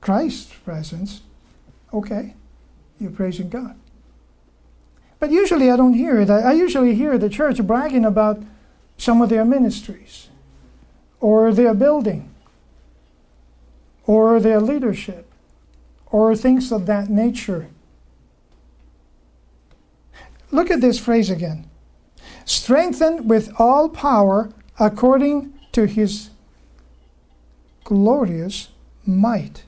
[0.00, 1.22] Christ's presence,
[1.92, 2.34] okay,
[2.98, 3.76] you're praising God.
[5.20, 6.28] But usually I don't hear it.
[6.28, 8.42] I, usually hear the church bragging about
[8.98, 10.28] some of their ministries
[11.20, 12.30] or their building
[14.06, 15.30] or their leadership
[16.06, 17.68] or things of that nature.
[20.50, 21.70] Look at this phrase again
[22.44, 26.28] strengthened with all power according to his
[27.84, 28.68] glorious
[29.06, 29.64] might.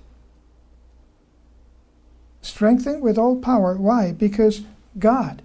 [2.43, 3.77] Strengthened with all power.
[3.77, 4.13] Why?
[4.13, 4.63] Because
[4.99, 5.43] God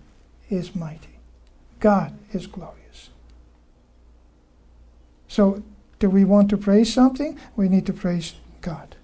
[0.49, 1.19] is mighty,
[1.79, 3.09] God is glorious.
[5.27, 5.63] So,
[5.99, 7.37] do we want to praise something?
[7.55, 8.95] We need to praise God.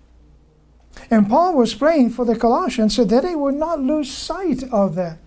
[1.10, 4.96] And Paul was praying for the Colossians so that they would not lose sight of
[4.96, 5.20] that.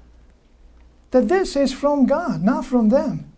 [1.13, 3.30] That this is from God, not from them.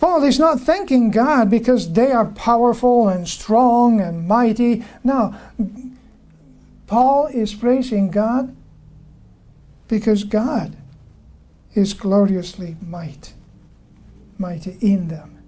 [0.00, 4.84] Paul is not thanking God because they are powerful and strong and mighty.
[5.04, 5.34] No.
[6.88, 8.56] Paul is praising God
[9.86, 10.76] because God
[11.74, 13.34] is gloriously might,
[14.38, 15.40] mighty in them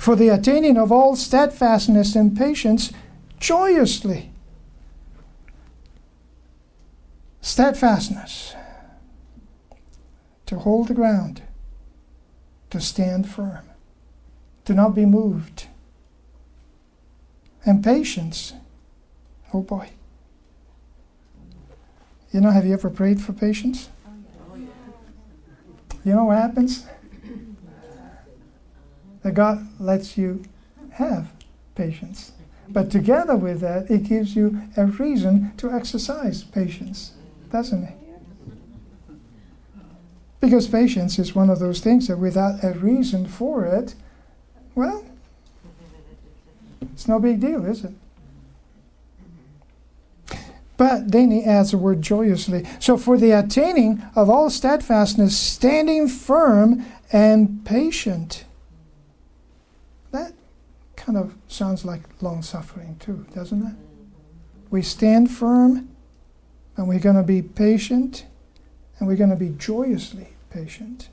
[0.00, 2.90] for the attaining of all steadfastness and patience
[3.38, 4.30] joyously.
[7.42, 8.54] Steadfastness,
[10.46, 11.42] to hold the ground,
[12.70, 13.64] to stand firm,
[14.64, 15.66] to not be moved.
[17.64, 18.54] And patience,
[19.52, 19.90] oh boy.
[22.32, 23.88] You know, have you ever prayed for patience?
[26.04, 26.86] You know what happens?
[29.22, 30.44] that God lets you
[30.92, 31.32] have
[31.74, 32.32] patience.
[32.68, 37.12] But together with that, it gives you a reason to exercise patience,
[37.50, 37.99] doesn't it?
[40.40, 43.94] Because patience is one of those things that without a reason for it,
[44.74, 45.04] well,
[46.80, 47.92] it's no big deal, is it?
[50.78, 52.66] But then he adds the word joyously.
[52.78, 58.44] So for the attaining of all steadfastness, standing firm and patient.
[60.10, 60.32] That
[60.96, 63.74] kind of sounds like long suffering, too, doesn't it?
[64.70, 65.90] We stand firm
[66.78, 68.24] and we're going to be patient
[69.00, 71.08] and we're going to be joyously patient.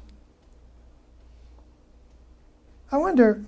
[2.91, 3.43] I wonder,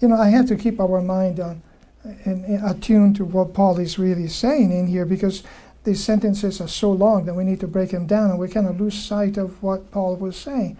[0.00, 1.62] you know, I have to keep our mind on
[2.04, 5.42] uh, and, and attuned to what Paul is really saying in here because
[5.84, 8.66] these sentences are so long that we need to break them down and we kind
[8.66, 10.78] of lose sight of what Paul was saying.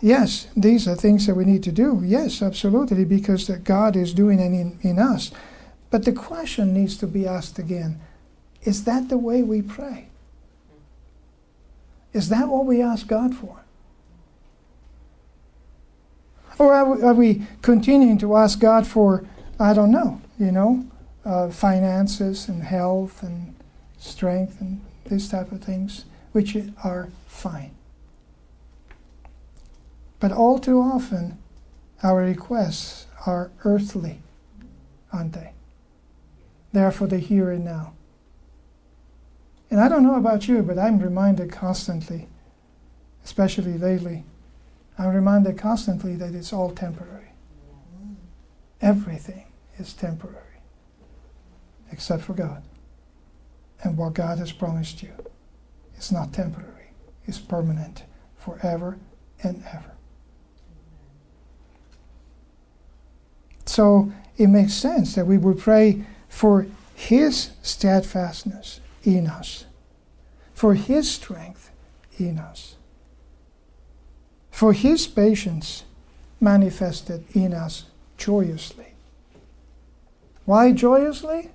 [0.00, 2.02] Yes, these are things that we need to do.
[2.04, 5.30] Yes, absolutely, because that God is doing it in, in us.
[5.90, 8.00] But the question needs to be asked again
[8.62, 10.08] is that the way we pray?
[12.16, 13.62] Is that what we ask God for?
[16.58, 19.26] Or are we, are we continuing to ask God for,
[19.60, 20.86] I don't know, you know,
[21.26, 23.54] uh, finances and health and
[23.98, 27.72] strength and these type of things, which are fine.
[30.18, 31.36] But all too often,
[32.02, 34.22] our requests are earthly,
[35.12, 35.52] aren't they?
[36.72, 37.92] They are for the here and now.
[39.76, 42.28] And I don't know about you, but I'm reminded constantly,
[43.22, 44.24] especially lately,
[44.98, 47.32] I'm reminded constantly that it's all temporary.
[48.80, 49.44] Everything
[49.78, 50.62] is temporary,
[51.92, 52.62] except for God.
[53.82, 55.12] And what God has promised you
[55.98, 56.92] is not temporary,
[57.26, 58.04] it's permanent,
[58.38, 58.96] forever
[59.42, 59.92] and ever.
[63.66, 69.64] So it makes sense that we would pray for His steadfastness in us,
[70.52, 71.70] for His strength
[72.18, 72.74] in us,
[74.50, 75.84] for His patience
[76.40, 77.84] manifested in us
[78.18, 78.94] joyously.
[80.44, 81.50] Why joyously?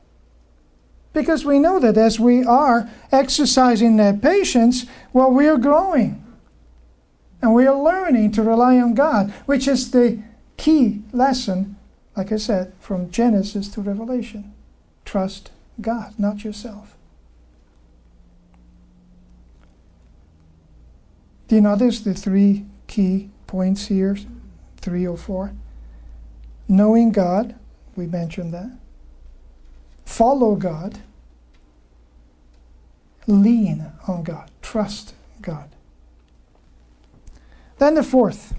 [1.14, 6.24] Because we know that as we are exercising that patience, well, we are growing.
[7.42, 10.22] And we are learning to rely on God, which is the
[10.58, 11.76] key lesson,
[12.16, 14.54] like I said, from Genesis to Revelation.
[15.06, 16.96] Trust God, not yourself.
[21.52, 24.18] Do you notice the three key points here?
[24.78, 25.54] Three or four?
[26.70, 27.56] Knowing God,
[27.94, 28.72] we mentioned that
[30.06, 31.00] follow God,
[33.28, 35.70] lean on God, trust God.
[37.80, 38.54] Then the fourth,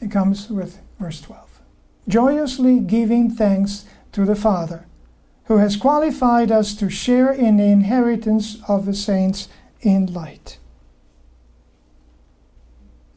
[0.00, 1.60] it comes with verse 12.
[2.08, 4.86] Joyously giving thanks to the Father,
[5.44, 9.48] who has qualified us to share in the inheritance of the saints
[9.84, 10.58] in light.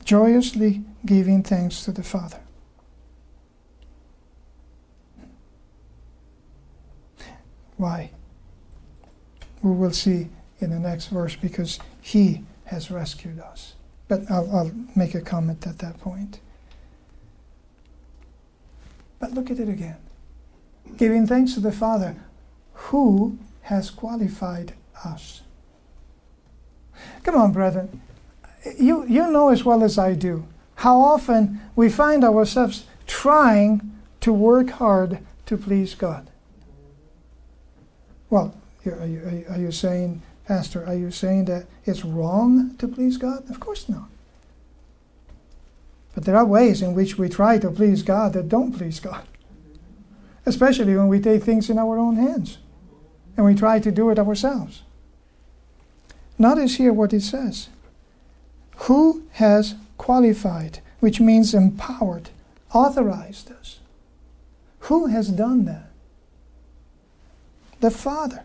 [0.03, 2.39] Joyously giving thanks to the Father.
[7.78, 8.11] Why?
[9.61, 13.76] We will see in the next verse because He has rescued us.
[14.07, 16.39] But I'll, I'll make a comment at that point.
[19.20, 19.97] But look at it again.
[20.95, 22.15] Giving thanks to the Father
[22.74, 25.41] who has qualified us.
[27.23, 28.01] Come on, brethren.
[28.77, 30.45] You, you know as well as I do
[30.75, 33.91] how often we find ourselves trying
[34.21, 36.29] to work hard to please God.
[38.29, 38.53] Well,
[38.85, 43.49] are you, are you saying, Pastor, are you saying that it's wrong to please God?
[43.49, 44.09] Of course not.
[46.13, 49.27] But there are ways in which we try to please God that don't please God.
[50.45, 52.59] Especially when we take things in our own hands
[53.35, 54.83] and we try to do it ourselves.
[56.39, 57.69] Notice here what it says
[58.77, 62.29] Who has qualified, which means empowered,
[62.73, 63.79] authorized us?
[64.81, 65.88] Who has done that?
[67.79, 68.43] the Father.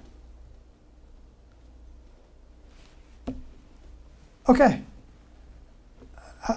[4.49, 4.83] Okay.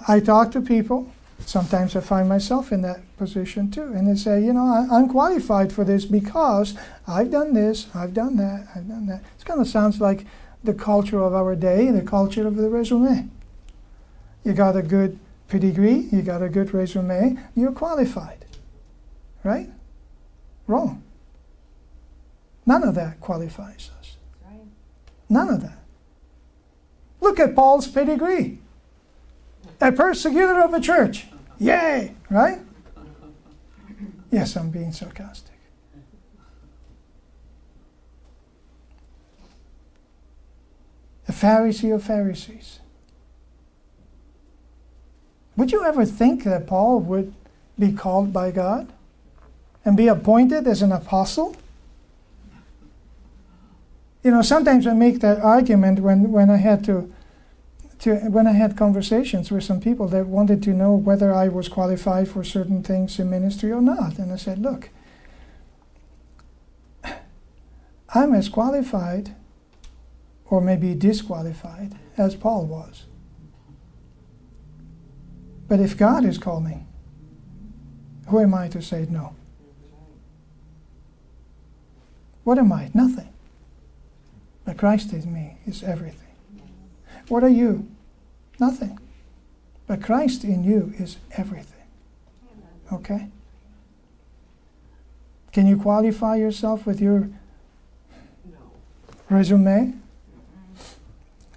[0.08, 1.12] I, talk to people.
[1.44, 3.82] Sometimes I find myself in that position too.
[3.82, 6.76] And they say, you know, I, I'm qualified for this because
[7.06, 9.22] I've done this, I've done that, I've done that.
[9.38, 10.26] It kind of sounds like
[10.66, 13.28] the culture of our day, the culture of the resume.
[14.44, 18.44] You got a good pedigree, you got a good resume, you're qualified.
[19.42, 19.70] Right?
[20.66, 21.02] Wrong.
[22.66, 24.16] None of that qualifies us.
[25.28, 25.78] None of that.
[27.20, 28.58] Look at Paul's pedigree.
[29.80, 31.26] A persecutor of a church.
[31.58, 32.14] Yay!
[32.30, 32.60] Right?
[34.30, 35.55] Yes, I'm being sarcastic.
[41.28, 42.80] A Pharisee of Pharisees.
[45.56, 47.32] Would you ever think that Paul would
[47.78, 48.92] be called by God
[49.84, 51.56] and be appointed as an apostle?
[54.26, 57.14] you know, sometimes I make that argument when, when I had to,
[58.00, 61.68] to when I had conversations with some people that wanted to know whether I was
[61.68, 64.18] qualified for certain things in ministry or not.
[64.18, 64.90] And I said, look,
[68.16, 69.36] I'm as qualified
[70.48, 73.04] or may be disqualified as Paul was.
[75.68, 76.86] But if God is calling,
[78.28, 79.34] who am I to say no?
[82.44, 82.90] What am I?
[82.94, 83.28] Nothing.
[84.64, 86.20] But Christ in me is everything.
[87.28, 87.88] What are you?
[88.60, 88.98] Nothing.
[89.86, 91.72] But Christ in you is everything.
[92.92, 93.28] Okay?
[95.52, 97.30] Can you qualify yourself with your
[99.28, 99.94] resume?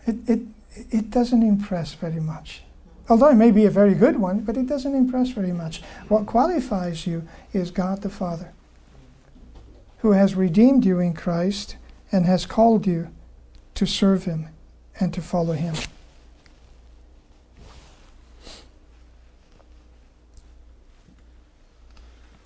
[0.10, 0.40] It, it,
[0.92, 2.64] it doesn't impress very much
[3.10, 5.82] Although it may be a very good one, but it doesn't impress very much.
[6.10, 8.52] What qualifies you is God the Father,
[10.00, 11.76] who has redeemed you in Christ
[12.12, 13.10] and has called you
[13.74, 14.50] to serve Him
[15.00, 15.74] and to follow Him.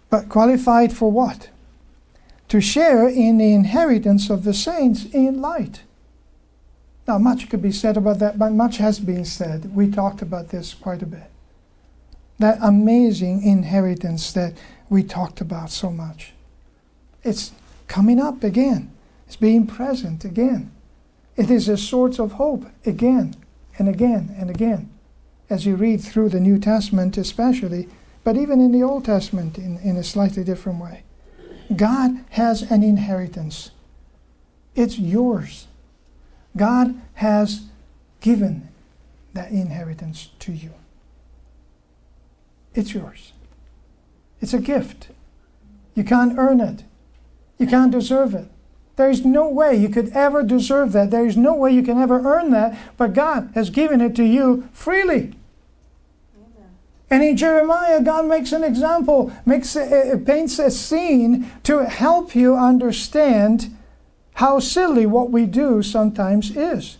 [0.10, 1.50] But qualified for what?
[2.48, 5.82] To share in the inheritance of the saints in light.
[7.08, 9.76] Now, much could be said about that, but much has been said.
[9.76, 11.30] We talked about this quite a bit.
[12.40, 14.54] That amazing inheritance that
[14.90, 16.34] we talked about so much.
[17.24, 17.52] It's
[17.88, 18.92] coming up again,
[19.28, 20.72] it's being present again.
[21.36, 23.36] It is a source of hope again
[23.78, 24.90] and again and again.
[25.50, 27.90] As you read through the New Testament, especially,
[28.24, 31.04] but even in the Old Testament in, in a slightly different way.
[31.76, 33.72] God has an inheritance,
[34.76, 35.68] it's yours.
[36.56, 37.66] God has
[38.22, 38.70] given
[39.34, 40.72] that inheritance to you.
[42.76, 43.34] It's yours.
[44.42, 45.10] It's a gift.
[45.96, 46.84] You can't earn it.
[47.58, 48.48] You can't deserve it.
[48.96, 51.10] There is no way you could ever deserve that.
[51.10, 54.24] There is no way you can ever earn that, but God has given it to
[54.24, 55.34] you freely.
[57.10, 62.56] And in Jeremiah, God makes an example, makes a, paints a scene to help you
[62.56, 63.76] understand
[64.36, 66.98] how silly what we do sometimes is.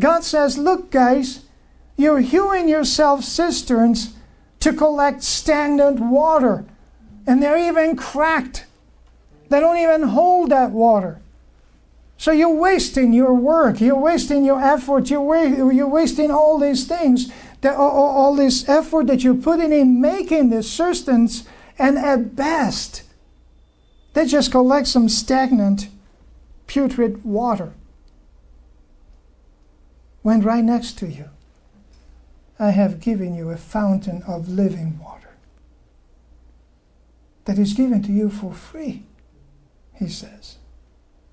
[0.00, 1.44] God says, Look, guys,
[1.96, 4.14] you're hewing yourself cisterns
[4.60, 6.64] to collect stagnant water,
[7.26, 8.66] and they're even cracked.
[9.48, 11.20] They don't even hold that water.
[12.16, 16.86] So you're wasting your work, you're wasting your effort, you're, wa- you're wasting all these
[16.86, 17.30] things
[17.60, 21.44] that all, all this effort that you're putting in making this substance,
[21.78, 23.02] and at best,
[24.14, 25.88] they just collect some stagnant,
[26.66, 27.74] putrid water.
[30.22, 31.28] When right next to you,
[32.58, 35.34] I have given you a fountain of living water
[37.44, 39.02] that is given to you for free,
[39.94, 40.56] he says.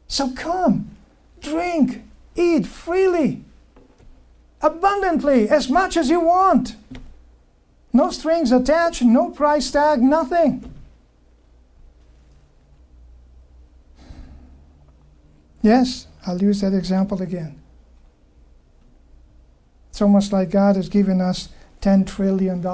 [0.08, 0.98] So come,
[1.40, 2.04] drink,
[2.36, 3.46] eat freely
[4.62, 6.76] abundantly, as much as you want.
[7.94, 10.72] No strings attached, no price tag, nothing.
[15.62, 17.62] Yes, I'll use that example again.
[19.90, 21.50] It's almost like God has given us
[21.82, 22.66] $10 trillion.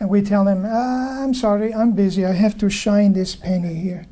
[0.00, 2.24] And we tell him, ah, I'm sorry, I'm busy.
[2.24, 4.06] I have to shine this penny here.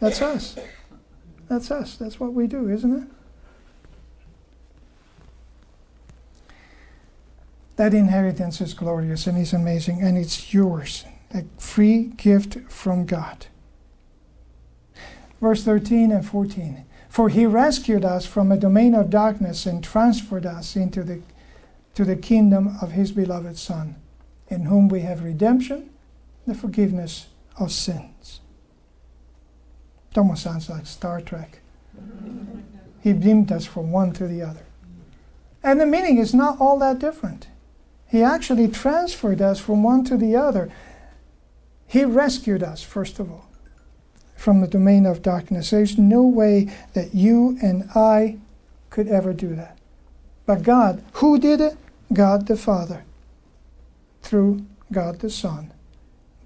[0.00, 0.56] That's us.
[1.48, 1.96] That's us.
[1.96, 3.08] That's what we do, isn't it?
[7.76, 11.04] That inheritance is glorious and is amazing, and it's yours.
[11.34, 13.46] A free gift from God.
[15.40, 16.84] Verse 13 and 14.
[17.08, 21.22] For he rescued us from a domain of darkness and transferred us into the,
[21.94, 23.96] to the kingdom of his beloved Son,
[24.48, 25.90] in whom we have redemption,
[26.46, 27.26] the forgiveness
[27.58, 28.40] of sins.
[30.10, 31.60] It almost sounds like Star Trek.
[33.00, 34.64] He beamed us from one to the other.
[35.62, 37.48] And the meaning is not all that different.
[38.06, 40.70] He actually transferred us from one to the other.
[41.86, 43.48] He rescued us, first of all,
[44.36, 45.70] from the domain of darkness.
[45.70, 48.38] There's no way that you and I
[48.90, 49.78] could ever do that.
[50.46, 51.76] But God, who did it?
[52.12, 53.04] God the Father,
[54.22, 55.72] through God the Son,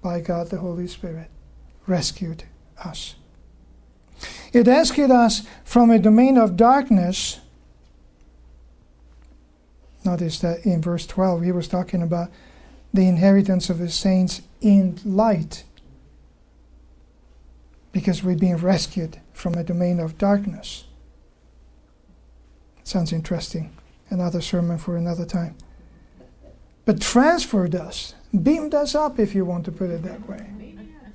[0.01, 1.29] by God the Holy Spirit,
[1.85, 2.43] rescued
[2.83, 3.15] us.
[4.53, 7.39] It rescued us from a domain of darkness.
[10.05, 12.29] Notice that in verse 12, he was talking about
[12.93, 15.63] the inheritance of the saints in light.
[17.91, 20.85] Because we've been rescued from a domain of darkness.
[22.83, 23.71] Sounds interesting.
[24.09, 25.55] Another sermon for another time.
[26.85, 30.49] But transferred us, beamed us up, if you want to put it that way.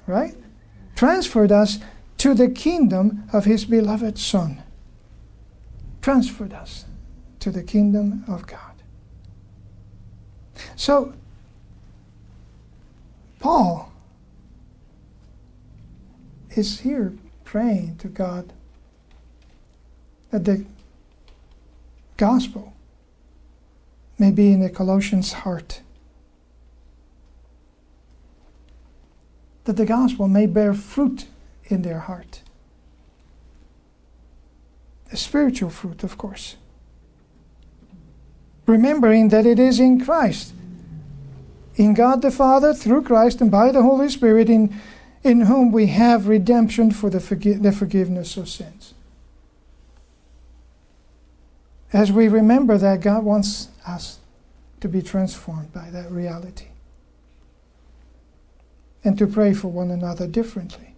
[0.06, 0.36] Right?
[0.94, 1.78] Transferred us
[2.18, 4.62] to the kingdom of his beloved Son.
[6.00, 6.84] Transferred us
[7.40, 8.60] to the kingdom of God.
[10.76, 11.14] So,
[13.44, 13.92] Paul
[16.56, 17.12] is here
[17.44, 18.54] praying to God
[20.30, 20.64] that the
[22.16, 22.72] gospel
[24.18, 25.82] may be in the Colossians' heart.
[29.64, 31.26] That the gospel may bear fruit
[31.66, 32.40] in their heart.
[35.12, 36.56] A spiritual fruit, of course.
[38.64, 40.53] Remembering that it is in Christ,
[41.76, 44.78] in God the Father, through Christ, and by the Holy Spirit, in,
[45.22, 48.94] in whom we have redemption for the, forgi- the forgiveness of sins.
[51.94, 54.18] as we remember that God wants us
[54.80, 56.66] to be transformed by that reality
[59.04, 60.94] and to pray for one another differently.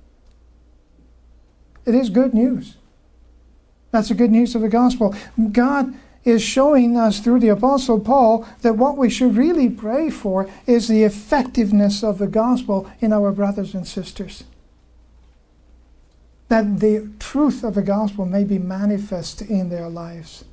[1.85, 2.77] It is good news.
[3.91, 5.15] That's the good news of the gospel.
[5.53, 5.95] God
[6.27, 10.89] is showing us through the Apostle Paul that what we should really pray for is
[10.89, 14.43] the effectiveness of the gospel in our brothers and sisters.
[16.49, 20.45] That the truth of the gospel may be manifest in their lives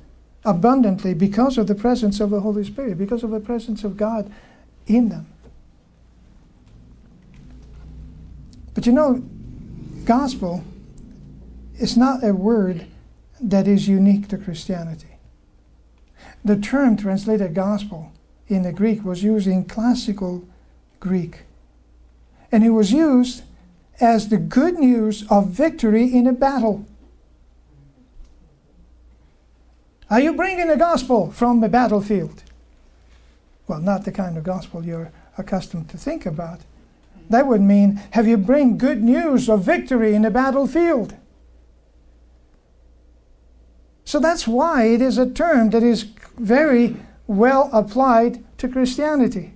[0.44, 4.30] abundantly because of the presence of the Holy Spirit, because of the presence of God
[4.86, 5.26] in them.
[8.74, 9.24] But you know,
[10.04, 10.62] gospel
[11.80, 12.86] is not a word
[13.40, 15.13] that is unique to Christianity.
[16.44, 18.12] The term translated gospel
[18.48, 20.46] in the Greek was used in classical
[21.00, 21.42] Greek.
[22.52, 23.42] And it was used
[24.00, 26.84] as the good news of victory in a battle.
[30.10, 32.42] Are you bringing the gospel from the battlefield?
[33.66, 36.60] Well, not the kind of gospel you're accustomed to think about.
[37.30, 41.14] That would mean, have you bring good news of victory in the battlefield?
[44.04, 46.04] So that's why it is a term that is
[46.36, 49.54] very well applied to Christianity.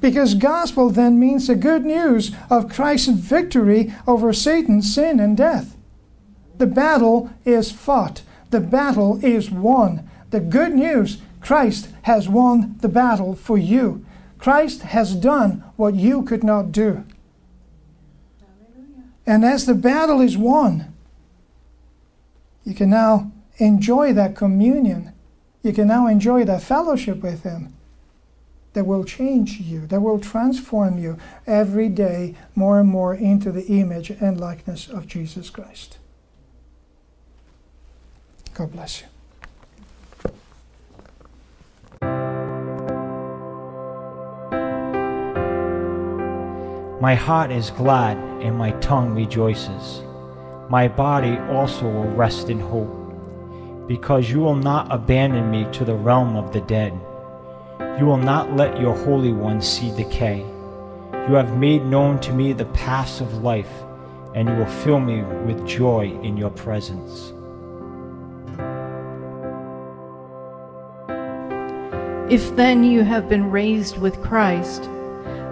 [0.00, 5.76] Because gospel then means the good news of Christ's victory over Satan, sin, and death.
[6.58, 10.08] The battle is fought, the battle is won.
[10.30, 14.04] The good news Christ has won the battle for you.
[14.38, 17.04] Christ has done what you could not do.
[19.26, 20.92] And as the battle is won,
[22.62, 25.13] you can now enjoy that communion.
[25.64, 27.74] You can now enjoy that fellowship with Him
[28.74, 33.64] that will change you, that will transform you every day more and more into the
[33.66, 35.96] image and likeness of Jesus Christ.
[38.52, 39.06] God bless you.
[47.00, 50.02] My heart is glad and my tongue rejoices.
[50.68, 53.03] My body also will rest in hope
[53.86, 56.92] because you will not abandon me to the realm of the dead.
[57.98, 60.38] You will not let your Holy One see decay.
[61.28, 63.70] You have made known to me the paths of life,
[64.34, 67.32] and you will fill me with joy in your presence.
[72.32, 74.88] If then you have been raised with Christ,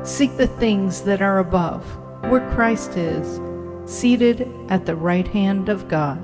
[0.03, 1.85] seek the things that are above,
[2.30, 3.41] where Christ is,
[3.85, 6.20] seated at the right hand of God.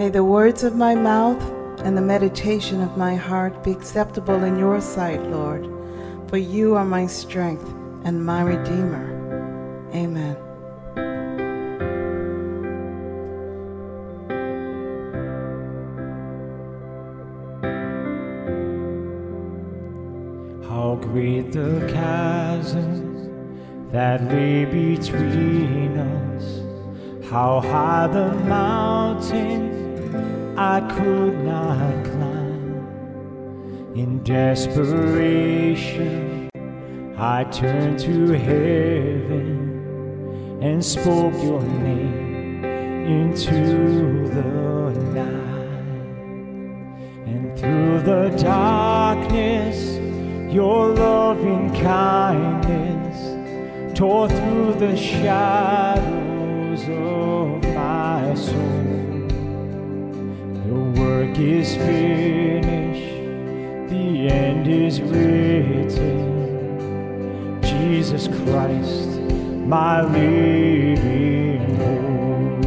[0.00, 1.42] May the words of my mouth
[1.80, 5.68] and the meditation of my heart be acceptable in your sight, Lord,
[6.30, 7.68] for you are my strength
[8.06, 9.04] and my Redeemer.
[9.92, 10.36] Amen.
[20.64, 29.79] How great the chasm that lay between us, how high the mountain I
[31.02, 33.92] could not climb.
[33.94, 35.70] In desperation,
[37.16, 39.48] I turned to heaven
[40.60, 46.18] and spoke your name into the night.
[47.26, 49.98] And through the darkness,
[50.52, 53.18] your loving kindness
[53.98, 59.09] tore through the shadows of my soul
[61.10, 63.14] work is finished,
[63.90, 66.18] the end is written.
[67.62, 69.08] Jesus Christ,
[69.74, 72.62] my living hope.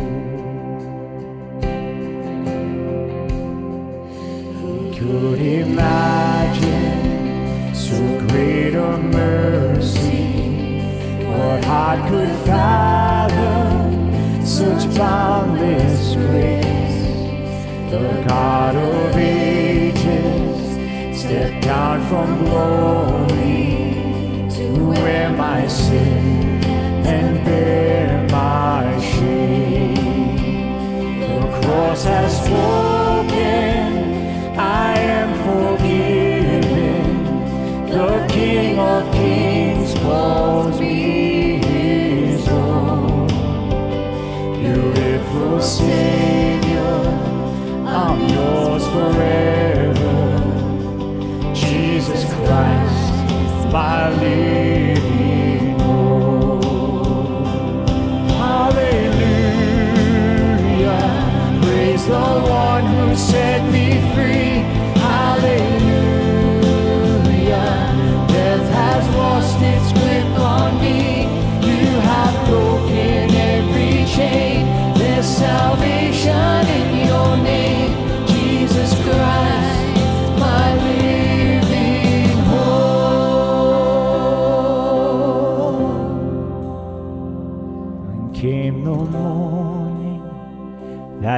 [4.98, 6.92] Could imagine
[7.74, 10.26] so great a mercy?
[11.32, 13.88] What heart could fathom
[14.46, 16.53] such boundless grace?
[17.94, 20.58] The God of ages,
[21.20, 23.94] stepped down from glory
[24.50, 24.66] to
[25.00, 26.64] wear my sin
[27.06, 29.94] and bear my shame.
[31.20, 32.93] The cross has spoken,
[48.94, 50.14] forever.
[51.54, 53.14] Jesus Christ,
[53.74, 57.48] my living hope.
[58.44, 59.34] Hallelujah.
[61.64, 62.28] Praise the
[62.66, 64.43] one who set me free.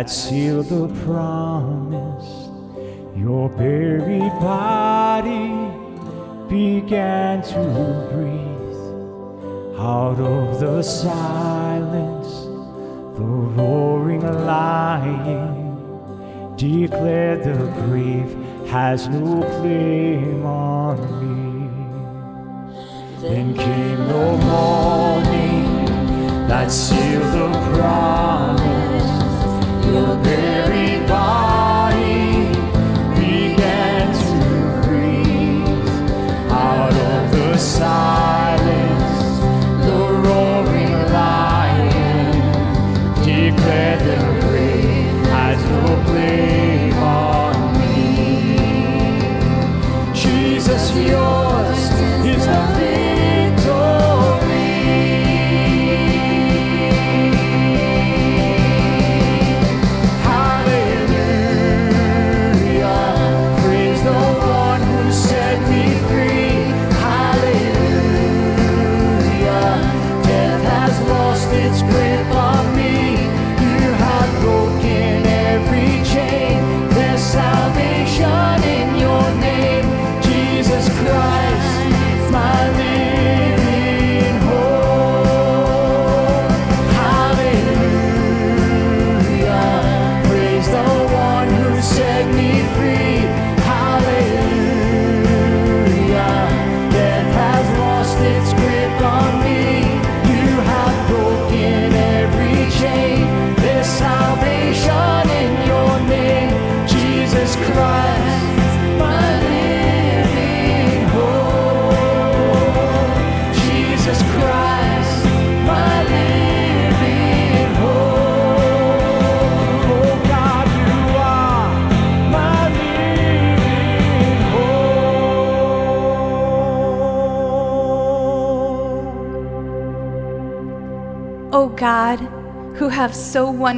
[0.06, 2.30] That sealed the promise.
[3.18, 5.50] Your buried body
[6.48, 12.46] began to breathe out of the silence.
[13.18, 13.24] The
[13.58, 15.56] roaring lion
[16.56, 18.32] declared the grave
[18.68, 21.68] has no claim on me.
[23.22, 25.86] Then came the morning
[26.48, 28.75] that sealed the promise.
[29.86, 30.75] Your buried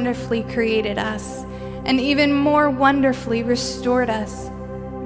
[0.08, 1.44] wonderfully created us,
[1.84, 4.48] and even more wonderfully restored us,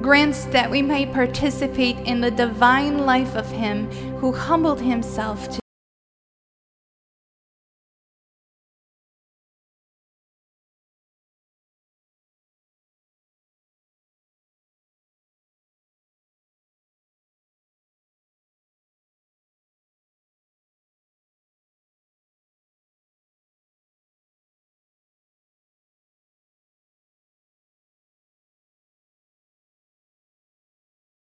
[0.01, 5.62] grants that we may participate in the divine life of Him who humbled Himself to